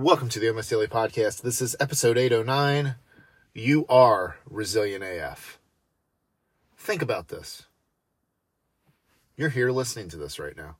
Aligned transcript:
Welcome 0.00 0.30
to 0.30 0.40
the 0.40 0.50
MS 0.50 0.70
Daily 0.70 0.86
Podcast. 0.86 1.42
This 1.42 1.60
is 1.60 1.76
episode 1.78 2.16
809. 2.16 2.94
You 3.52 3.84
are 3.90 4.38
resilient 4.48 5.04
AF. 5.04 5.58
Think 6.74 7.02
about 7.02 7.28
this. 7.28 7.64
You're 9.36 9.50
here 9.50 9.70
listening 9.70 10.08
to 10.08 10.16
this 10.16 10.38
right 10.38 10.56
now. 10.56 10.76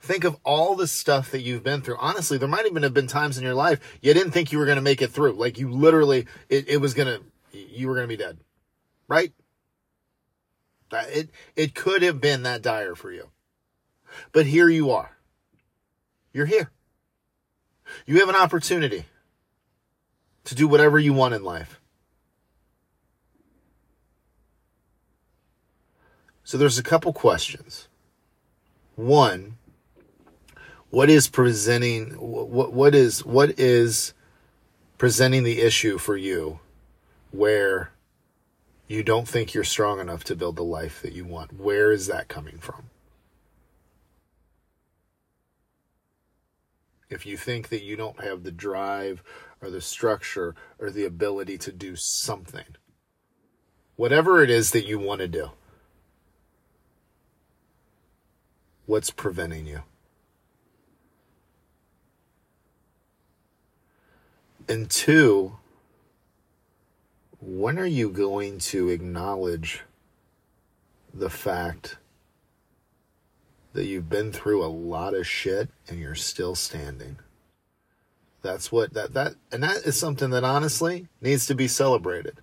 Think 0.00 0.24
of 0.24 0.38
all 0.42 0.74
the 0.74 0.88
stuff 0.88 1.30
that 1.30 1.42
you've 1.42 1.62
been 1.62 1.82
through. 1.82 1.98
Honestly, 2.00 2.36
there 2.36 2.48
might 2.48 2.66
even 2.66 2.82
have 2.82 2.92
been 2.92 3.06
times 3.06 3.38
in 3.38 3.44
your 3.44 3.54
life 3.54 3.78
you 4.02 4.12
didn't 4.12 4.32
think 4.32 4.50
you 4.50 4.58
were 4.58 4.66
going 4.66 4.74
to 4.74 4.82
make 4.82 5.02
it 5.02 5.12
through. 5.12 5.34
Like 5.34 5.56
you 5.60 5.70
literally, 5.70 6.26
it, 6.48 6.68
it 6.68 6.78
was 6.78 6.94
going 6.94 7.06
to, 7.06 7.56
you 7.56 7.86
were 7.86 7.94
going 7.94 8.08
to 8.08 8.16
be 8.16 8.20
dead. 8.20 8.38
Right? 9.06 9.32
It, 10.92 11.30
it 11.54 11.76
could 11.76 12.02
have 12.02 12.20
been 12.20 12.42
that 12.42 12.62
dire 12.62 12.96
for 12.96 13.12
you. 13.12 13.28
But 14.32 14.46
here 14.46 14.68
you 14.68 14.90
are. 14.90 15.16
You're 16.32 16.46
here. 16.46 16.72
You 18.06 18.20
have 18.20 18.28
an 18.28 18.36
opportunity 18.36 19.04
to 20.44 20.54
do 20.54 20.66
whatever 20.66 20.98
you 20.98 21.12
want 21.12 21.34
in 21.34 21.44
life. 21.44 21.80
So 26.44 26.56
there's 26.56 26.78
a 26.78 26.82
couple 26.82 27.12
questions. 27.12 27.88
One, 28.96 29.58
what 30.90 31.10
is 31.10 31.28
presenting 31.28 32.12
what 32.12 32.72
what 32.72 32.94
is 32.94 33.24
what 33.24 33.58
is 33.58 34.14
presenting 34.96 35.42
the 35.42 35.60
issue 35.60 35.98
for 35.98 36.16
you 36.16 36.60
where 37.30 37.90
you 38.86 39.02
don't 39.02 39.28
think 39.28 39.52
you're 39.52 39.64
strong 39.64 40.00
enough 40.00 40.24
to 40.24 40.34
build 40.34 40.56
the 40.56 40.64
life 40.64 41.02
that 41.02 41.12
you 41.12 41.26
want? 41.26 41.60
Where 41.60 41.92
is 41.92 42.06
that 42.06 42.28
coming 42.28 42.56
from? 42.56 42.88
If 47.10 47.24
you 47.24 47.36
think 47.36 47.68
that 47.68 47.82
you 47.82 47.96
don't 47.96 48.22
have 48.22 48.42
the 48.42 48.52
drive 48.52 49.22
or 49.62 49.70
the 49.70 49.80
structure 49.80 50.54
or 50.78 50.90
the 50.90 51.04
ability 51.04 51.58
to 51.58 51.72
do 51.72 51.96
something, 51.96 52.76
whatever 53.96 54.42
it 54.42 54.50
is 54.50 54.70
that 54.72 54.86
you 54.86 54.98
want 54.98 55.20
to 55.20 55.28
do, 55.28 55.50
what's 58.86 59.10
preventing 59.10 59.66
you? 59.66 59.82
And 64.68 64.90
two, 64.90 65.56
when 67.40 67.78
are 67.78 67.86
you 67.86 68.10
going 68.10 68.58
to 68.58 68.90
acknowledge 68.90 69.82
the 71.14 71.30
fact 71.30 71.96
that 73.72 73.86
you've 73.86 74.08
been 74.08 74.32
through 74.32 74.64
a 74.64 74.66
lot 74.66 75.14
of 75.14 75.26
shit 75.26 75.70
and 75.88 75.98
you're 75.98 76.14
still 76.14 76.54
standing. 76.54 77.18
That's 78.42 78.70
what 78.70 78.94
that 78.94 79.14
that 79.14 79.34
and 79.50 79.62
that 79.62 79.78
is 79.78 79.98
something 79.98 80.30
that 80.30 80.44
honestly 80.44 81.08
needs 81.20 81.46
to 81.46 81.54
be 81.54 81.68
celebrated. 81.68 82.38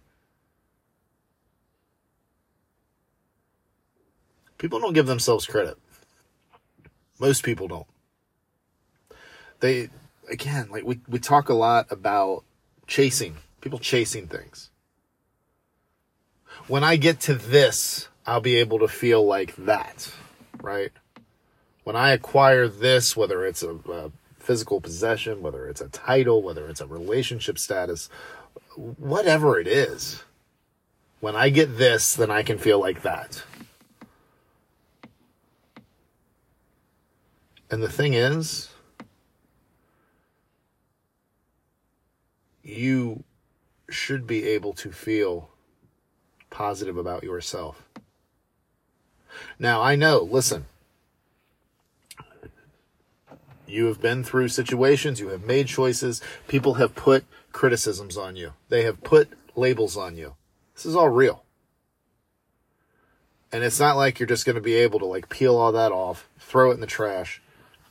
People 4.57 4.79
don't 4.79 4.93
give 4.93 5.07
themselves 5.07 5.45
credit. 5.45 5.77
Most 7.19 7.43
people 7.43 7.67
don't. 7.67 7.87
They 9.61 9.89
again, 10.29 10.67
like 10.69 10.83
we 10.83 10.99
we 11.07 11.19
talk 11.19 11.49
a 11.49 11.53
lot 11.53 11.87
about 11.89 12.43
chasing, 12.87 13.37
people 13.61 13.79
chasing 13.79 14.27
things. 14.27 14.69
When 16.67 16.83
I 16.83 16.95
get 16.97 17.19
to 17.21 17.35
this, 17.35 18.09
I'll 18.25 18.41
be 18.41 18.57
able 18.57 18.79
to 18.79 18.87
feel 18.87 19.25
like 19.25 19.55
that, 19.57 20.11
right? 20.61 20.91
When 21.86 21.95
I 21.95 22.11
acquire 22.11 22.67
this, 22.67 23.16
whether 23.16 23.45
it's 23.45 23.61
a, 23.61 23.75
a 23.91 24.11
physical 24.39 24.81
possession, 24.81 25.41
whether 25.44 25.69
it's 25.69 25.81
a 25.81 25.88
title, 25.88 26.42
whether 26.42 26.67
it's 26.67 26.81
a 26.81 26.88
relationship 26.88 27.59
status, 27.59 28.09
whatever 28.75 29.59
it 29.59 29.67
is, 29.67 30.23
when 31.19 31.36
I 31.36 31.50
get 31.50 31.77
this, 31.77 32.16
then 32.16 32.31
I 32.31 32.42
can 32.42 32.58
feel 32.58 32.80
like 32.80 33.03
that. 33.03 33.44
And 37.70 37.83
the 37.83 37.92
thing 37.92 38.15
is, 38.15 38.70
you 42.64 43.23
should 43.89 44.26
be 44.26 44.48
able 44.48 44.73
to 44.73 44.92
feel 44.92 45.49
positive 46.49 46.98
about 46.98 47.23
yourself. 47.23 47.88
Now, 49.59 49.83
I 49.83 49.95
know, 49.95 50.27
listen, 50.32 50.65
you 53.67 53.86
have 53.86 54.02
been 54.02 54.23
through 54.23 54.49
situations, 54.49 55.20
you 55.20 55.30
have 55.30 55.43
made 55.43 55.67
choices, 55.67 56.21
people 56.48 56.76
have 56.76 56.95
put 56.95 57.26
criticisms 57.52 58.17
on 58.17 58.36
you, 58.36 58.53
they 58.70 58.83
have 58.83 59.03
put 59.03 59.30
labels 59.55 59.98
on 59.98 60.15
you. 60.15 60.36
This 60.76 60.86
is 60.86 60.95
all 60.95 61.09
real. 61.09 61.43
And 63.52 63.64
it's 63.64 63.80
not 63.80 63.95
like 63.95 64.20
you're 64.20 64.27
just 64.27 64.45
going 64.45 64.55
to 64.55 64.61
be 64.61 64.76
able 64.76 64.99
to 64.99 65.05
like 65.05 65.30
peel 65.30 65.55
all 65.55 65.71
that 65.71 65.92
off, 65.92 66.27
throw 66.39 66.71
it 66.71 66.73
in 66.73 66.81
the 66.81 66.87
trash, 66.87 67.42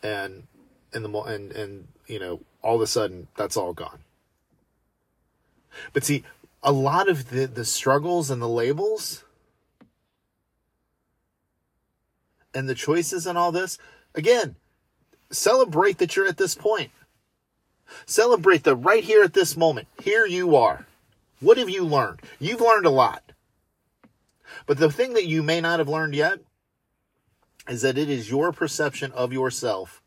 and 0.03 0.43
in 0.93 1.03
the 1.03 1.09
and 1.21 1.53
and 1.53 1.89
you 2.07 2.19
know 2.19 2.41
all 2.63 2.77
of 2.77 2.83
a 2.83 2.87
sudden 2.87 3.29
that's 3.37 3.57
all 3.57 3.73
gone. 3.73 4.01
But 5.93 6.05
see, 6.05 6.25
a 6.63 6.73
lot 6.73 7.09
of 7.09 7.31
the 7.31 7.47
the 7.47 7.65
struggles 7.65 8.31
and 8.31 8.43
the 8.43 8.49
labels 8.49 9.25
and 12.53 12.69
the 12.69 12.75
choices 12.75 13.27
and 13.27 13.37
all 13.37 13.51
this, 13.51 13.79
again, 14.15 14.57
Celebrate 15.35 15.99
that 15.99 16.17
you're 16.17 16.27
at 16.27 16.37
this 16.37 16.55
point. 16.55 16.91
Celebrate 18.07 18.65
that 18.65 18.77
right 18.77 19.05
here 19.05 19.23
at 19.23 19.35
this 19.35 19.57
moment. 19.57 19.89
Here 20.03 20.27
you 20.27 20.57
are. 20.57 20.87
What 21.41 21.59
have 21.59 21.69
you 21.71 21.85
learned? 21.85 22.21
You've 22.39 22.61
learned 22.61 22.87
a 22.87 22.91
lot. 22.91 23.33
But 24.67 24.79
the 24.79 24.91
thing 24.91 25.15
that 25.15 25.27
you 25.27 25.43
may 25.43 25.61
not 25.61 25.79
have 25.79 25.89
learned 25.89 26.15
yet 26.15 26.41
is 27.69 27.83
that 27.83 27.99
it 27.99 28.09
is 28.09 28.31
your 28.31 28.53
perception 28.53 29.13
of 29.13 29.33
yourself 29.33 30.03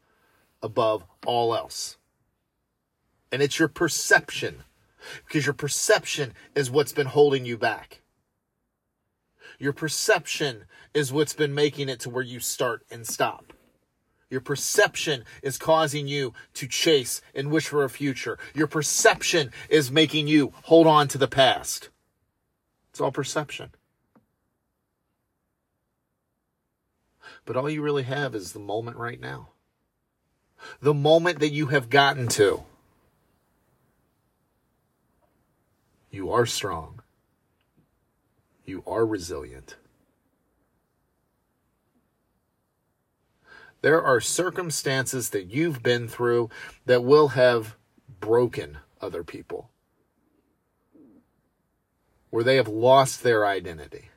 above 0.61 1.03
all 1.25 1.55
else. 1.55 1.97
And 3.31 3.41
it's 3.41 3.59
your 3.59 3.67
perception 3.67 4.63
because 5.25 5.45
your 5.45 5.53
perception 5.53 6.33
is 6.55 6.71
what's 6.71 6.93
been 6.93 7.07
holding 7.07 7.45
you 7.45 7.57
back. 7.57 8.01
Your 9.59 9.73
perception 9.73 10.65
is 10.93 11.11
what's 11.11 11.33
been 11.33 11.53
making 11.53 11.89
it 11.89 11.99
to 12.01 12.09
where 12.09 12.23
you 12.23 12.39
start 12.39 12.85
and 12.91 13.05
stop. 13.05 13.53
Your 14.29 14.41
perception 14.41 15.23
is 15.41 15.57
causing 15.57 16.07
you 16.07 16.33
to 16.55 16.67
chase 16.67 17.21
and 17.33 17.49
wish 17.49 17.67
for 17.67 17.83
a 17.83 17.89
future. 17.89 18.37
Your 18.53 18.67
perception 18.67 19.51
is 19.69 19.89
making 19.89 20.27
you 20.27 20.53
hold 20.63 20.85
on 20.85 21.07
to 21.09 21.17
the 21.17 21.27
past. 21.27 21.89
It's 22.89 22.99
all 22.99 23.11
perception. 23.11 23.71
But 27.45 27.55
all 27.55 27.69
you 27.69 27.81
really 27.81 28.03
have 28.03 28.35
is 28.35 28.51
the 28.51 28.59
moment 28.59 28.97
right 28.97 29.19
now. 29.19 29.49
The 30.81 30.93
moment 30.93 31.39
that 31.39 31.53
you 31.53 31.67
have 31.67 31.89
gotten 31.89 32.27
to. 32.29 32.63
You 36.11 36.31
are 36.31 36.45
strong. 36.45 37.01
You 38.65 38.83
are 38.85 39.05
resilient. 39.05 39.77
There 43.81 44.01
are 44.03 44.19
circumstances 44.19 45.29
that 45.29 45.45
you've 45.45 45.83
been 45.83 46.07
through 46.07 46.49
that 46.85 47.03
will 47.03 47.29
have 47.29 47.75
broken 48.19 48.79
other 48.99 49.23
people, 49.23 49.69
where 52.29 52.43
they 52.43 52.55
have 52.55 52.67
lost 52.67 53.23
their 53.23 53.45
identity. 53.45 54.09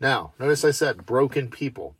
Now, 0.00 0.32
notice 0.38 0.64
I 0.64 0.70
said 0.70 1.06
broken 1.06 1.48
people, 1.48 1.96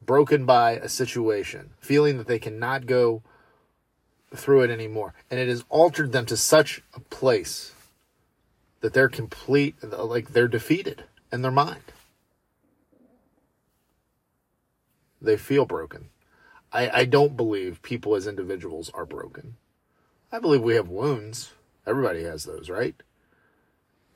broken 0.00 0.46
by 0.46 0.72
a 0.72 0.88
situation, 0.88 1.70
feeling 1.78 2.16
that 2.18 2.26
they 2.26 2.38
cannot 2.38 2.86
go 2.86 3.22
through 4.34 4.62
it 4.62 4.70
anymore. 4.70 5.12
And 5.30 5.38
it 5.38 5.48
has 5.48 5.64
altered 5.68 6.12
them 6.12 6.24
to 6.26 6.36
such 6.36 6.82
a 6.94 7.00
place 7.00 7.72
that 8.80 8.94
they're 8.94 9.08
complete, 9.08 9.74
like 9.82 10.32
they're 10.32 10.48
defeated 10.48 11.04
in 11.32 11.42
their 11.42 11.50
mind. 11.50 11.82
They 15.20 15.36
feel 15.36 15.64
broken. 15.64 16.10
I, 16.72 16.90
I 16.90 17.04
don't 17.04 17.36
believe 17.36 17.82
people 17.82 18.14
as 18.14 18.26
individuals 18.26 18.90
are 18.94 19.06
broken. 19.06 19.56
I 20.32 20.38
believe 20.38 20.62
we 20.62 20.76
have 20.76 20.88
wounds. 20.88 21.52
Everybody 21.86 22.22
has 22.22 22.44
those, 22.44 22.70
right? 22.70 22.94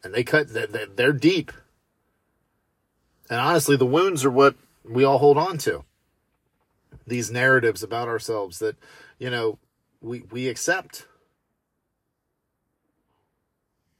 And 0.03 0.15
they 0.15 0.23
cut, 0.23 0.49
they're 0.51 1.13
deep. 1.13 1.51
And 3.29 3.41
honestly, 3.41 3.77
the 3.77 3.87
wounds 3.87 4.25
are 4.25 4.31
what 4.31 4.55
we 4.85 5.03
all 5.03 5.19
hold 5.19 5.39
on 5.39 5.59
to. 5.59 5.85
These 7.07 7.31
narratives 7.31 7.83
about 7.83 8.09
ourselves 8.09 8.59
that, 8.61 8.77
you 9.19 9.31
know, 9.31 9.59
we, 10.01 10.21
we 10.31 10.49
accept. 10.49 11.07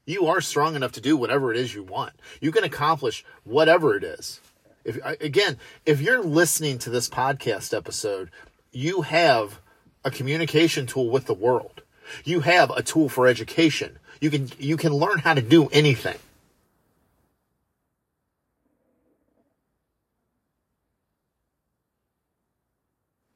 You 0.05 0.27
are 0.27 0.41
strong 0.41 0.75
enough 0.75 0.91
to 0.93 1.01
do 1.01 1.17
whatever 1.17 1.51
it 1.51 1.57
is 1.57 1.73
you 1.73 1.83
want. 1.83 2.13
You 2.39 2.51
can 2.51 2.63
accomplish 2.63 3.25
whatever 3.43 3.95
it 3.97 4.03
is. 4.03 4.39
If 4.85 5.03
again, 5.19 5.57
if 5.85 5.99
you're 5.99 6.23
listening 6.23 6.77
to 6.79 6.91
this 6.91 7.09
podcast 7.09 7.75
episode, 7.75 8.29
you 8.71 9.01
have 9.01 9.59
a 10.03 10.11
communication 10.11 10.85
tool 10.85 11.09
with 11.09 11.25
the 11.25 11.33
world. 11.33 11.81
You 12.23 12.41
have 12.41 12.69
a 12.69 12.83
tool 12.83 13.09
for 13.09 13.25
education. 13.25 13.97
You 14.21 14.29
can 14.29 14.51
you 14.59 14.77
can 14.77 14.93
learn 14.93 15.17
how 15.19 15.33
to 15.33 15.41
do 15.41 15.67
anything. 15.69 16.17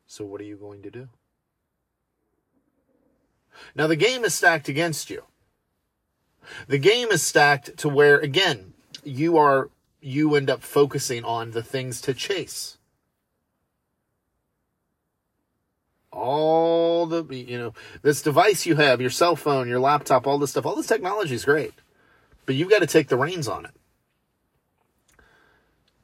So 0.06 0.24
what 0.24 0.40
are 0.40 0.46
you 0.46 0.58
going 0.58 0.84
to 0.84 0.92
do? 0.92 1.10
Now 3.74 3.88
the 3.88 3.96
game 3.96 4.24
is 4.24 4.36
stacked 4.36 4.70
against 4.70 5.10
you. 5.10 5.24
The 6.68 6.78
game 6.78 7.10
is 7.10 7.24
stacked 7.24 7.76
to 7.78 7.90
where 7.90 8.20
again, 8.20 8.74
you 9.04 9.38
are 9.38 9.72
you 10.02 10.36
end 10.36 10.50
up 10.50 10.64
focusing 10.64 11.24
on 11.24 11.52
the 11.52 11.64
things 11.64 12.02
to 12.02 12.14
chase. 12.14 12.78
All 16.12 17.06
the 17.06 17.24
you 17.34 17.58
know, 17.58 17.74
this 18.02 18.22
device 18.22 18.66
you 18.66 18.76
have, 18.76 19.00
your 19.02 19.10
cell 19.10 19.36
phone, 19.36 19.68
your 19.68 19.80
laptop, 19.80 20.26
all 20.26 20.38
this 20.38 20.52
stuff, 20.52 20.66
all 20.66 20.76
this 20.76 20.88
technology 20.88 21.36
is 21.36 21.46
great. 21.46 21.74
But 22.46 22.56
you've 22.56 22.70
got 22.70 22.80
to 22.80 22.88
take 22.88 23.10
the 23.10 23.18
reins 23.18 23.48
on 23.48 23.66
it. 23.66 23.72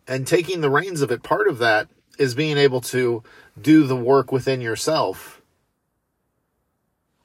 And 0.08 0.28
taking 0.28 0.62
the 0.62 0.70
reins 0.70 1.02
of 1.02 1.12
it, 1.12 1.24
part 1.24 1.48
of 1.48 1.58
that 1.58 1.88
is 2.20 2.36
being 2.36 2.58
able 2.58 2.82
to 2.82 3.24
do 3.60 3.88
the 3.88 3.96
work 3.96 4.32
within 4.32 4.62
yourself 4.62 5.42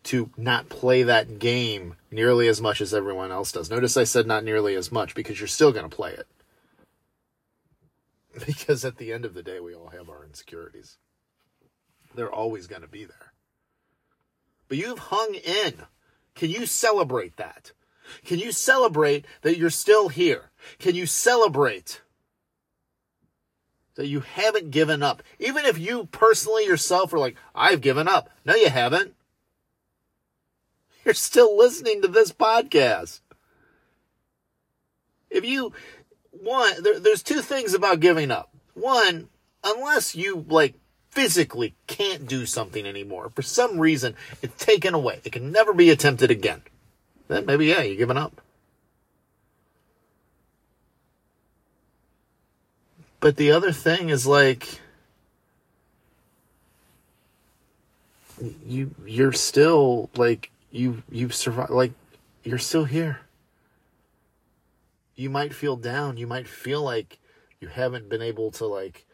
to 0.05 0.31
not 0.37 0.71
play 0.71 1.03
that 1.03 1.39
game 1.39 1.97
nearly 2.11 2.49
as 2.49 2.61
much 2.61 2.81
as 2.81 2.95
everyone 2.95 3.31
else 3.31 3.53
does. 3.53 3.71
Notice 3.71 3.97
I 3.97 4.05
said 4.05 4.27
not 4.27 4.45
nearly 4.45 4.75
as 4.75 4.91
much 4.91 5.15
because 5.15 5.39
you're 5.39 5.47
still 5.47 5.73
going 5.73 5.89
to 5.89 5.95
play 5.95 6.13
it. 6.13 6.27
Because 8.47 8.85
at 8.85 8.97
the 8.97 9.13
end 9.13 9.25
of 9.25 9.35
the 9.35 9.43
day, 9.43 9.61
we 9.61 9.75
all 9.75 9.89
have 9.89 10.09
our 10.09 10.25
insecurities. 10.25 10.97
They're 12.15 12.33
always 12.33 12.67
going 12.67 12.83
to 12.83 12.89
be 12.89 13.05
there. 13.05 13.33
But 14.69 14.79
you've 14.79 14.99
hung 14.99 15.35
in. 15.35 15.75
Can 16.35 16.51
you 16.51 16.65
celebrate 16.67 17.37
that? 17.37 17.73
Can 18.25 18.39
you 18.39 18.51
celebrate 18.51 19.27
that 19.43 19.59
you're 19.59 19.71
still 19.71 20.09
here? 20.09 20.51
Can 20.79 20.95
you 20.95 21.07
celebrate 21.07 22.01
that 24.01 24.07
you 24.07 24.21
haven't 24.21 24.71
given 24.71 25.03
up. 25.03 25.23
Even 25.39 25.67
if 25.67 25.79
you 25.79 26.07
personally 26.07 26.65
yourself 26.65 27.13
are 27.13 27.19
like, 27.19 27.37
I've 27.55 27.83
given 27.83 28.09
up. 28.09 28.31
No, 28.47 28.55
you 28.55 28.71
haven't. 28.71 29.15
You're 31.05 31.13
still 31.13 31.55
listening 31.55 32.01
to 32.01 32.09
this 32.09 32.33
podcast. 32.33 33.21
If 35.29 35.45
you, 35.45 35.75
one, 36.31 36.83
there, 36.83 36.99
there's 36.99 37.23
two 37.23 37.43
things 37.43 37.75
about 37.75 38.01
giving 38.01 38.31
up. 38.31 38.51
One, 38.75 39.29
unless 39.65 40.15
you 40.15 40.45
like 40.49 40.75
physically 41.11 41.75
can't 41.87 42.27
do 42.27 42.47
something 42.47 42.87
anymore, 42.87 43.31
for 43.35 43.43
some 43.43 43.79
reason, 43.79 44.15
it's 44.43 44.65
taken 44.65 44.95
away. 44.95 45.21
It 45.25 45.33
can 45.33 45.53
never 45.53 45.73
be 45.73 45.91
attempted 45.91 46.31
again. 46.31 46.63
Then 47.29 47.47
maybe, 47.47 47.67
yeah, 47.67 47.83
you're 47.83 47.97
giving 47.97 48.17
up. 48.17 48.41
But 53.21 53.37
the 53.37 53.53
other 53.53 53.71
thing 53.71 54.09
is 54.09 54.27
like 54.27 54.81
you 58.67 58.95
you're 59.05 59.33
still 59.33 60.09
like 60.17 60.51
you 60.71 61.03
you've 61.11 61.35
survived 61.35 61.71
like 61.71 61.93
you're 62.43 62.59
still 62.59 62.85
here. 62.85 63.21
You 65.21 65.29
might 65.29 65.53
feel 65.53 65.77
down, 65.77 66.17
you 66.17 66.27
might 66.27 66.49
feel 66.49 66.83
like 66.83 67.21
you 67.61 67.69
haven't 67.69 68.09
been 68.09 68.23
able 68.23 68.51
to 68.53 68.65
like 68.65 69.05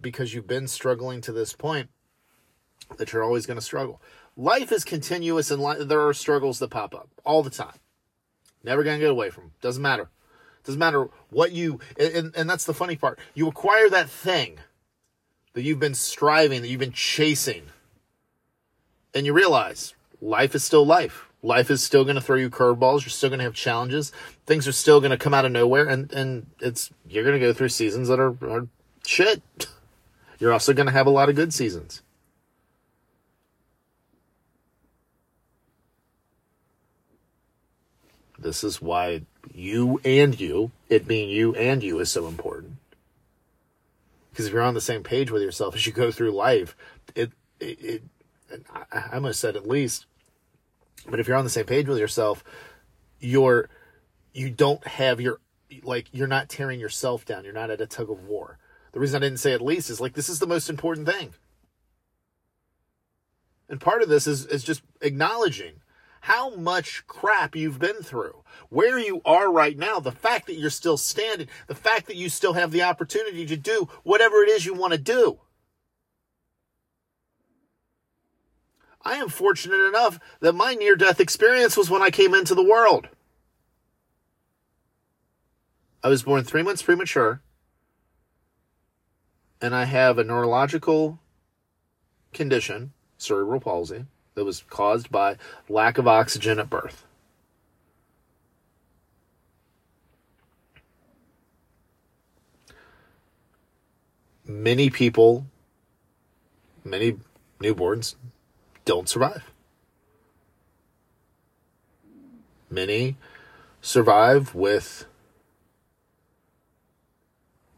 because 0.00 0.32
you've 0.32 0.46
been 0.46 0.66
struggling 0.66 1.20
to 1.20 1.32
this 1.32 1.52
point 1.52 1.90
that 2.96 3.12
you're 3.12 3.22
always 3.22 3.44
going 3.44 3.58
to 3.58 3.64
struggle. 3.64 4.00
Life 4.34 4.72
is 4.72 4.84
continuous 4.84 5.50
and 5.50 5.62
li- 5.62 5.84
there 5.84 6.06
are 6.06 6.14
struggles 6.14 6.58
that 6.60 6.70
pop 6.70 6.94
up 6.94 7.10
all 7.22 7.42
the 7.42 7.50
time. 7.50 7.76
Never 8.64 8.82
going 8.82 8.98
to 8.98 9.04
get 9.04 9.10
away 9.10 9.28
from 9.28 9.44
them. 9.44 9.52
Doesn't 9.60 9.82
matter. 9.82 10.08
Doesn't 10.64 10.78
matter 10.78 11.10
what 11.28 11.52
you, 11.52 11.80
and, 12.00 12.34
and 12.34 12.48
that's 12.48 12.64
the 12.64 12.72
funny 12.72 12.96
part. 12.96 13.18
You 13.34 13.46
acquire 13.46 13.90
that 13.90 14.08
thing 14.08 14.58
that 15.52 15.64
you've 15.64 15.80
been 15.80 15.94
striving, 15.94 16.62
that 16.62 16.68
you've 16.68 16.80
been 16.80 16.92
chasing, 16.92 17.64
and 19.12 19.26
you 19.26 19.34
realize 19.34 19.92
life 20.22 20.54
is 20.54 20.64
still 20.64 20.86
life. 20.86 21.27
Life 21.42 21.70
is 21.70 21.82
still 21.82 22.04
going 22.04 22.16
to 22.16 22.20
throw 22.20 22.36
you 22.36 22.50
curveballs. 22.50 23.02
You're 23.02 23.10
still 23.10 23.30
going 23.30 23.38
to 23.38 23.44
have 23.44 23.54
challenges. 23.54 24.12
Things 24.44 24.66
are 24.66 24.72
still 24.72 25.00
going 25.00 25.12
to 25.12 25.16
come 25.16 25.34
out 25.34 25.44
of 25.44 25.52
nowhere, 25.52 25.86
and 25.86 26.12
and 26.12 26.46
it's 26.60 26.90
you're 27.08 27.24
going 27.24 27.38
to 27.38 27.46
go 27.46 27.52
through 27.52 27.68
seasons 27.68 28.08
that 28.08 28.18
are, 28.18 28.34
are 28.42 28.66
shit. 29.06 29.42
You're 30.40 30.52
also 30.52 30.72
going 30.72 30.86
to 30.86 30.92
have 30.92 31.08
a 31.08 31.10
lot 31.10 31.28
of 31.28 31.34
good 31.34 31.52
seasons. 31.52 32.00
This 38.38 38.62
is 38.62 38.80
why 38.80 39.22
you 39.52 40.00
and 40.04 40.38
you, 40.38 40.70
it 40.88 41.08
being 41.08 41.28
you 41.28 41.56
and 41.56 41.82
you, 41.82 41.98
is 41.98 42.12
so 42.12 42.28
important. 42.28 42.76
Because 44.30 44.46
if 44.46 44.52
you're 44.52 44.62
on 44.62 44.74
the 44.74 44.80
same 44.80 45.02
page 45.02 45.32
with 45.32 45.42
yourself 45.42 45.74
as 45.74 45.86
you 45.86 45.92
go 45.92 46.12
through 46.12 46.30
life, 46.30 46.76
it, 47.16 47.32
it, 47.58 48.02
it 48.48 48.64
I, 48.90 49.18
must 49.18 49.40
said 49.40 49.56
at 49.56 49.66
least, 49.66 50.06
but 51.08 51.20
if 51.20 51.28
you're 51.28 51.36
on 51.36 51.44
the 51.44 51.50
same 51.50 51.66
page 51.66 51.88
with 51.88 51.98
yourself, 51.98 52.42
you're, 53.20 53.68
you 54.32 54.50
don't 54.50 54.86
have 54.86 55.20
your, 55.20 55.40
like, 55.82 56.08
you're 56.12 56.26
not 56.26 56.48
tearing 56.48 56.80
yourself 56.80 57.24
down. 57.24 57.44
You're 57.44 57.52
not 57.52 57.70
at 57.70 57.80
a 57.80 57.86
tug 57.86 58.10
of 58.10 58.24
war. 58.24 58.58
The 58.92 59.00
reason 59.00 59.22
I 59.22 59.26
didn't 59.26 59.40
say 59.40 59.52
at 59.52 59.60
least 59.60 59.90
is 59.90 60.00
like, 60.00 60.14
this 60.14 60.28
is 60.28 60.38
the 60.38 60.46
most 60.46 60.70
important 60.70 61.08
thing. 61.08 61.34
And 63.68 63.80
part 63.80 64.02
of 64.02 64.08
this 64.08 64.26
is, 64.26 64.46
is 64.46 64.64
just 64.64 64.82
acknowledging 65.00 65.82
how 66.22 66.54
much 66.56 67.06
crap 67.06 67.54
you've 67.54 67.78
been 67.78 68.02
through, 68.02 68.42
where 68.70 68.98
you 68.98 69.20
are 69.24 69.52
right 69.52 69.76
now, 69.76 70.00
the 70.00 70.12
fact 70.12 70.46
that 70.46 70.56
you're 70.56 70.70
still 70.70 70.96
standing, 70.96 71.48
the 71.66 71.74
fact 71.74 72.06
that 72.06 72.16
you 72.16 72.28
still 72.28 72.54
have 72.54 72.70
the 72.70 72.82
opportunity 72.82 73.46
to 73.46 73.56
do 73.56 73.88
whatever 74.02 74.42
it 74.42 74.48
is 74.48 74.66
you 74.66 74.74
want 74.74 74.92
to 74.92 74.98
do. 74.98 75.38
I 79.08 79.14
am 79.14 79.30
fortunate 79.30 79.80
enough 79.88 80.20
that 80.40 80.52
my 80.52 80.74
near 80.74 80.94
death 80.94 81.18
experience 81.18 81.78
was 81.78 81.88
when 81.88 82.02
I 82.02 82.10
came 82.10 82.34
into 82.34 82.54
the 82.54 82.62
world. 82.62 83.08
I 86.04 86.10
was 86.10 86.24
born 86.24 86.44
three 86.44 86.62
months 86.62 86.82
premature, 86.82 87.40
and 89.62 89.74
I 89.74 89.86
have 89.86 90.18
a 90.18 90.24
neurological 90.24 91.18
condition, 92.34 92.92
cerebral 93.16 93.60
palsy 93.60 94.04
that 94.34 94.44
was 94.44 94.62
caused 94.68 95.10
by 95.10 95.38
lack 95.70 95.96
of 95.96 96.06
oxygen 96.06 96.58
at 96.58 96.68
birth. 96.68 97.06
Many 104.44 104.90
people, 104.90 105.46
many 106.84 107.16
newborns 107.58 108.14
don't 108.88 109.06
survive. 109.06 109.52
Many 112.70 113.18
survive 113.82 114.54
with 114.54 115.04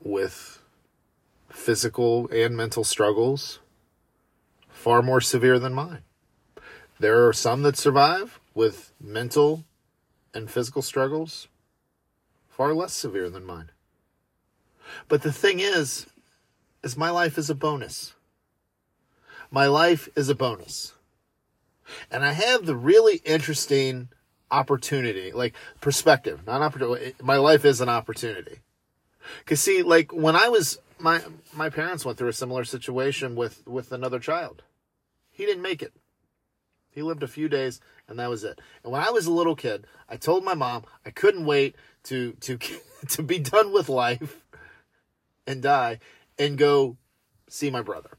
with 0.01 0.63
physical 1.49 2.29
and 2.29 2.57
mental 2.57 2.85
struggles 2.85 3.59
far 4.69 5.03
more 5.03 5.21
severe 5.21 5.59
than 5.59 5.75
mine. 5.75 6.03
There 7.01 7.27
are 7.27 7.33
some 7.33 7.63
that 7.63 7.77
survive 7.77 8.39
with 8.55 8.93
mental 9.01 9.65
and 10.33 10.49
physical 10.49 10.81
struggles 10.81 11.49
far 12.49 12.73
less 12.73 12.93
severe 12.93 13.29
than 13.29 13.45
mine. 13.45 13.73
But 15.09 15.23
the 15.23 15.33
thing 15.33 15.59
is, 15.59 16.07
is 16.85 16.97
my 16.97 17.11
life 17.11 17.37
is 17.37 17.51
a 17.51 17.57
bonus. 17.57 18.15
My 19.51 19.67
life 19.67 20.09
is 20.15 20.29
a 20.29 20.37
bonus. 20.37 20.95
And 22.11 22.25
I 22.25 22.33
have 22.33 22.67
the 22.67 22.77
really 22.77 23.21
interesting 23.25 24.09
opportunity, 24.51 25.33
like 25.33 25.55
perspective, 25.81 26.47
not 26.47 26.63
opportunity. 26.63 27.15
My 27.23 27.37
life 27.37 27.65
is 27.65 27.81
an 27.81 27.89
opportunity. 27.89 28.61
Cause 29.47 29.61
see, 29.61 29.83
like 29.83 30.13
when 30.13 30.35
I 30.35 30.49
was, 30.49 30.79
my, 30.99 31.23
my 31.55 31.71
parents 31.71 32.05
went 32.05 32.19
through 32.19 32.29
a 32.29 32.33
similar 32.33 32.65
situation 32.65 33.37
with, 33.37 33.67
with 33.67 33.93
another 33.93 34.19
child. 34.19 34.63
He 35.31 35.47
didn't 35.47 35.63
make 35.63 35.83
it. 35.83 35.93
He 36.91 37.03
lived 37.03 37.23
a 37.23 37.29
few 37.29 37.49
days 37.49 37.81
and 38.09 38.19
that 38.19 38.29
was 38.29 38.45
it. 38.45 38.61
And 38.83 38.93
when 38.93 39.01
I 39.01 39.11
was 39.11 39.27
a 39.27 39.33
little 39.33 39.55
kid, 39.55 39.87
I 40.09 40.17
told 40.17 40.45
my 40.45 40.55
mom 40.55 40.85
I 41.07 41.11
couldn't 41.11 41.47
wait 41.47 41.77
to 42.05 42.33
to 42.41 42.59
to 43.09 43.23
be 43.23 43.39
done 43.39 43.73
with 43.73 43.89
life 43.89 44.43
and 45.47 45.63
die 45.63 46.01
and 46.39 46.59
go 46.59 46.97
see 47.49 47.71
my 47.71 47.83
brother. 47.83 48.19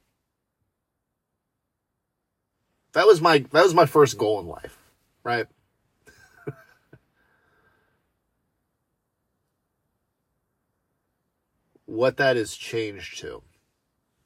That 2.93 3.07
was 3.07 3.21
my 3.21 3.39
that 3.51 3.63
was 3.63 3.74
my 3.74 3.86
first 3.86 4.17
goal 4.17 4.39
in 4.39 4.48
life, 4.48 4.77
right? 5.24 5.48
what 11.86 12.17
that 12.17 12.36
has 12.36 12.55
changed 12.55 13.19
to 13.19 13.41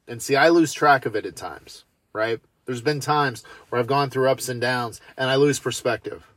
And 0.08 0.22
see, 0.22 0.36
I 0.36 0.50
lose 0.50 0.74
track 0.74 1.06
of 1.06 1.16
it 1.16 1.26
at 1.26 1.36
times, 1.36 1.86
right? 2.14 2.40
There's 2.66 2.82
been 2.82 3.00
times 3.00 3.44
where 3.70 3.80
I've 3.80 3.88
gone 3.88 4.10
through 4.10 4.30
ups 4.30 4.50
and 4.50 4.60
downs 4.60 5.00
and 5.18 5.30
I 5.30 5.36
lose 5.36 5.60
perspective 5.60 6.28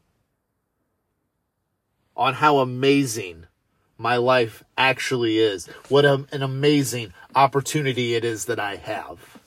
on 2.15 2.35
how 2.35 2.59
amazing 2.59 3.47
my 3.97 4.17
life 4.17 4.63
actually 4.77 5.39
is. 5.39 5.67
What 5.89 6.05
a, 6.05 6.27
an 6.33 6.43
amazing 6.43 7.15
opportunity 7.35 8.15
it 8.15 8.25
is 8.25 8.45
that 8.47 8.61
I 8.61 8.77
have. 8.77 9.38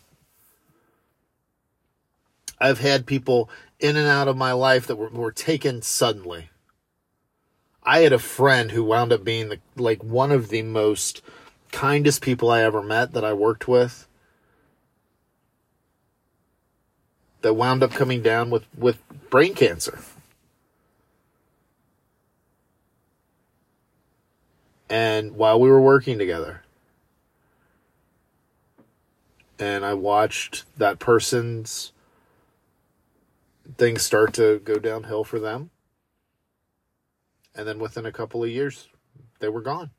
I've 2.62 2.80
had 2.80 3.08
people 3.08 3.50
in 3.80 3.98
and 3.98 4.08
out 4.08 4.27
of 4.27 4.38
my 4.38 4.51
life 4.53 4.86
that 4.86 4.96
were, 4.96 5.10
were 5.10 5.32
taken 5.32 5.82
suddenly. 5.82 6.51
I 7.82 8.01
had 8.01 8.13
a 8.13 8.20
friend 8.20 8.72
who 8.72 8.84
wound 8.84 9.12
up 9.12 9.24
being 9.24 9.50
the, 9.50 9.60
like 9.75 10.03
one 10.03 10.32
of 10.32 10.50
the 10.50 10.62
most 10.62 11.24
kindest 11.72 12.22
people 12.22 12.51
I 12.51 12.62
ever 12.62 12.84
met 12.84 13.13
that 13.13 13.25
I 13.25 13.34
worked 13.34 13.68
with. 13.68 14.08
That 17.41 17.56
wound 17.56 17.82
up 17.82 17.91
coming 17.91 18.22
down 18.22 18.51
with, 18.51 18.68
with 18.77 19.00
brain 19.32 19.56
cancer. 19.56 20.00
And 24.88 25.36
while 25.36 25.60
we 25.60 25.70
were 25.70 25.82
working 25.82 26.20
together, 26.20 26.62
and 29.58 29.84
I 29.84 29.96
watched 29.96 30.65
that 30.77 31.00
person's 31.00 31.94
things 33.77 34.01
start 34.01 34.33
to 34.33 34.59
go 34.59 34.79
downhill 34.79 35.23
for 35.23 35.39
them. 35.39 35.69
And 37.55 37.67
then 37.67 37.79
within 37.79 38.05
a 38.05 38.11
couple 38.11 38.43
of 38.43 38.49
years, 38.49 38.87
they 39.39 39.49
were 39.49 39.61
gone. 39.61 39.91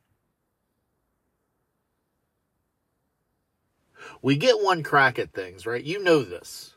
We 4.21 4.35
get 4.35 4.63
one 4.63 4.83
crack 4.83 5.19
at 5.19 5.33
things, 5.33 5.65
right? 5.65 5.83
You 5.83 6.03
know 6.03 6.23
this. 6.23 6.75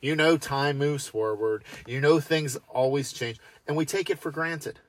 You 0.00 0.14
know 0.14 0.36
time 0.36 0.78
moves 0.78 1.08
forward. 1.08 1.64
You 1.86 2.00
know 2.00 2.20
things 2.20 2.56
always 2.68 3.12
change. 3.12 3.38
And 3.66 3.76
we 3.76 3.84
take 3.84 4.10
it 4.10 4.18
for 4.18 4.30
granted. 4.30 4.80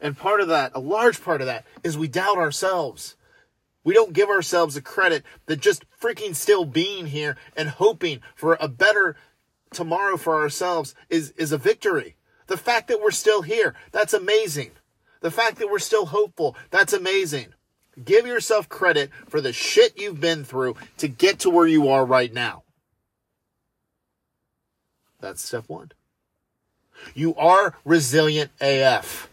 And 0.00 0.16
part 0.16 0.40
of 0.40 0.48
that, 0.48 0.72
a 0.74 0.80
large 0.80 1.22
part 1.22 1.40
of 1.40 1.46
that, 1.46 1.64
is 1.84 1.96
we 1.96 2.08
doubt 2.08 2.38
ourselves. 2.38 3.16
We 3.84 3.94
don't 3.94 4.12
give 4.12 4.28
ourselves 4.28 4.74
the 4.74 4.82
credit 4.82 5.24
that 5.46 5.60
just 5.60 5.84
freaking 6.00 6.34
still 6.34 6.64
being 6.64 7.06
here 7.06 7.36
and 7.56 7.68
hoping 7.68 8.20
for 8.34 8.56
a 8.60 8.68
better 8.68 9.16
tomorrow 9.72 10.16
for 10.16 10.40
ourselves 10.40 10.94
is, 11.08 11.32
is 11.36 11.52
a 11.52 11.58
victory. 11.58 12.16
The 12.46 12.56
fact 12.56 12.88
that 12.88 13.00
we're 13.00 13.10
still 13.10 13.42
here, 13.42 13.74
that's 13.92 14.14
amazing. 14.14 14.72
The 15.20 15.30
fact 15.30 15.58
that 15.58 15.70
we're 15.70 15.78
still 15.78 16.06
hopeful, 16.06 16.56
that's 16.70 16.92
amazing. 16.92 17.54
Give 18.02 18.26
yourself 18.26 18.68
credit 18.68 19.10
for 19.28 19.40
the 19.40 19.52
shit 19.52 19.98
you've 20.00 20.20
been 20.20 20.44
through 20.44 20.76
to 20.98 21.08
get 21.08 21.40
to 21.40 21.50
where 21.50 21.66
you 21.66 21.88
are 21.88 22.04
right 22.04 22.32
now. 22.32 22.64
That's 25.20 25.42
step 25.42 25.64
one. 25.68 25.92
You 27.14 27.34
are 27.36 27.74
resilient 27.84 28.50
AF. 28.60 29.28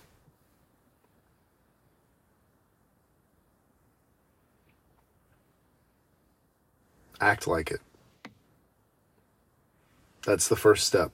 Act 7.22 7.48
like 7.48 7.72
it. 7.72 7.82
That's 10.30 10.48
the 10.48 10.56
first 10.56 10.86
step. 10.86 11.12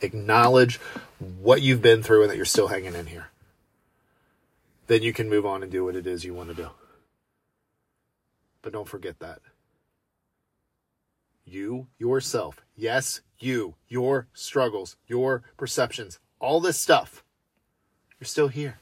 Acknowledge 0.00 0.80
what 1.38 1.62
you've 1.62 1.82
been 1.82 2.02
through 2.02 2.22
and 2.22 2.30
that 2.32 2.36
you're 2.36 2.44
still 2.44 2.66
hanging 2.66 2.96
in 2.96 3.06
here. 3.06 3.28
Then 4.88 5.04
you 5.04 5.12
can 5.12 5.28
move 5.28 5.46
on 5.46 5.62
and 5.62 5.70
do 5.70 5.84
what 5.84 5.94
it 5.94 6.04
is 6.04 6.24
you 6.24 6.34
want 6.34 6.48
to 6.48 6.56
do. 6.56 6.70
But 8.60 8.72
don't 8.72 8.88
forget 8.88 9.20
that. 9.20 9.38
You, 11.44 11.86
yourself, 11.96 12.64
yes, 12.74 13.20
you, 13.38 13.76
your 13.86 14.26
struggles, 14.32 14.96
your 15.06 15.44
perceptions, 15.56 16.18
all 16.40 16.58
this 16.58 16.80
stuff, 16.80 17.22
you're 18.18 18.26
still 18.26 18.48
here. 18.48 18.80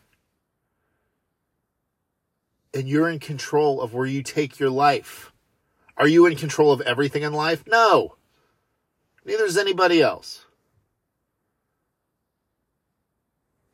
And 2.72 2.88
you're 2.88 3.10
in 3.10 3.18
control 3.18 3.82
of 3.82 3.92
where 3.92 4.06
you 4.06 4.22
take 4.22 4.58
your 4.58 4.70
life. 4.70 5.30
Are 5.98 6.08
you 6.08 6.24
in 6.24 6.36
control 6.36 6.72
of 6.72 6.80
everything 6.80 7.22
in 7.22 7.34
life? 7.34 7.64
No. 7.66 8.14
Neither 9.24 9.44
is 9.44 9.56
anybody 9.58 10.00
else. 10.00 10.44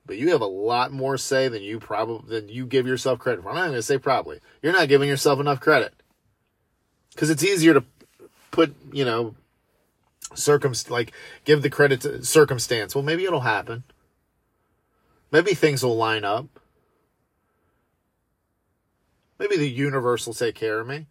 But 0.06 0.18
you 0.18 0.30
have 0.30 0.42
a 0.42 0.46
lot 0.46 0.92
more 0.92 1.16
say 1.16 1.48
than 1.48 1.62
you 1.62 1.78
probably 1.80 2.28
than 2.28 2.48
you 2.48 2.66
give 2.66 2.86
yourself 2.86 3.18
credit 3.18 3.42
for. 3.42 3.50
I'm 3.50 3.54
not 3.54 3.66
going 3.66 3.74
to 3.74 3.82
say 3.82 3.98
probably. 3.98 4.40
You're 4.62 4.72
not 4.72 4.88
giving 4.88 5.08
yourself 5.08 5.40
enough 5.40 5.60
credit 5.60 5.94
because 7.10 7.30
it's 7.30 7.44
easier 7.44 7.74
to 7.74 7.84
put 8.50 8.74
you 8.92 9.04
know 9.04 9.34
circum 10.34 10.74
like 10.88 11.12
give 11.44 11.62
the 11.62 11.70
credit 11.70 12.02
to 12.02 12.24
circumstance. 12.24 12.94
Well, 12.94 13.04
maybe 13.04 13.24
it'll 13.24 13.40
happen. 13.40 13.84
Maybe 15.30 15.54
things 15.54 15.82
will 15.82 15.96
line 15.96 16.24
up. 16.24 16.46
Maybe 19.38 19.56
the 19.56 19.70
universe 19.70 20.26
will 20.26 20.34
take 20.34 20.54
care 20.54 20.80
of 20.80 20.86
me. 20.86 21.06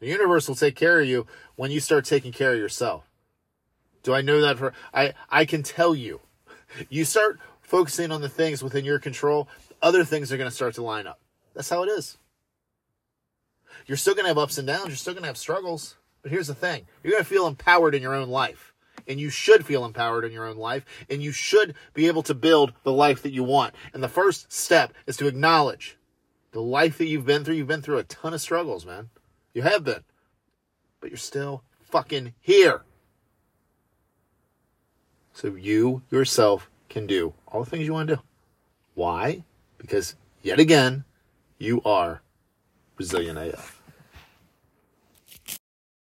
The 0.00 0.08
universe 0.08 0.48
will 0.48 0.54
take 0.54 0.76
care 0.76 1.00
of 1.00 1.06
you 1.06 1.26
when 1.56 1.70
you 1.70 1.80
start 1.80 2.04
taking 2.04 2.32
care 2.32 2.52
of 2.52 2.58
yourself. 2.58 3.04
Do 4.02 4.14
I 4.14 4.20
know 4.20 4.40
that 4.40 4.58
for 4.58 4.72
I 4.94 5.14
I 5.28 5.44
can 5.44 5.62
tell 5.62 5.94
you. 5.94 6.20
You 6.88 7.04
start 7.04 7.38
focusing 7.62 8.10
on 8.10 8.20
the 8.20 8.28
things 8.28 8.62
within 8.62 8.84
your 8.84 8.98
control, 8.98 9.48
other 9.82 10.04
things 10.04 10.32
are 10.32 10.36
going 10.36 10.48
to 10.48 10.54
start 10.54 10.74
to 10.74 10.82
line 10.82 11.06
up. 11.06 11.20
That's 11.54 11.68
how 11.68 11.82
it 11.82 11.88
is. 11.88 12.16
You're 13.86 13.96
still 13.96 14.14
going 14.14 14.24
to 14.24 14.28
have 14.28 14.38
ups 14.38 14.58
and 14.58 14.66
downs, 14.66 14.88
you're 14.88 14.96
still 14.96 15.14
going 15.14 15.22
to 15.22 15.28
have 15.28 15.36
struggles, 15.36 15.96
but 16.22 16.30
here's 16.30 16.46
the 16.46 16.54
thing. 16.54 16.86
You're 17.02 17.12
going 17.12 17.22
to 17.22 17.28
feel 17.28 17.46
empowered 17.46 17.94
in 17.94 18.02
your 18.02 18.14
own 18.14 18.28
life. 18.28 18.72
And 19.06 19.18
you 19.18 19.30
should 19.30 19.64
feel 19.64 19.86
empowered 19.86 20.24
in 20.24 20.32
your 20.32 20.44
own 20.46 20.58
life, 20.58 20.84
and 21.08 21.22
you 21.22 21.32
should 21.32 21.74
be 21.94 22.08
able 22.08 22.22
to 22.24 22.34
build 22.34 22.74
the 22.82 22.92
life 22.92 23.22
that 23.22 23.32
you 23.32 23.42
want. 23.42 23.74
And 23.94 24.02
the 24.02 24.08
first 24.08 24.52
step 24.52 24.92
is 25.06 25.16
to 25.18 25.26
acknowledge 25.26 25.96
the 26.52 26.60
life 26.60 26.98
that 26.98 27.06
you've 27.06 27.24
been 27.24 27.42
through. 27.42 27.54
You've 27.54 27.68
been 27.68 27.80
through 27.80 27.98
a 27.98 28.02
ton 28.02 28.34
of 28.34 28.40
struggles, 28.42 28.84
man. 28.84 29.08
You 29.58 29.64
have 29.64 29.82
been. 29.82 30.04
But 31.00 31.10
you're 31.10 31.16
still 31.16 31.64
fucking 31.80 32.32
here. 32.40 32.84
So 35.32 35.56
you 35.56 36.02
yourself 36.12 36.70
can 36.88 37.08
do 37.08 37.34
all 37.48 37.64
the 37.64 37.70
things 37.70 37.84
you 37.84 37.92
want 37.92 38.08
to 38.10 38.16
do. 38.16 38.22
Why? 38.94 39.42
Because 39.76 40.14
yet 40.42 40.60
again, 40.60 41.02
you 41.58 41.82
are 41.84 42.22
resilient 42.98 43.36
AF. 43.36 43.77